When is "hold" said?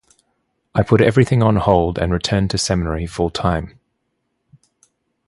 1.57-1.99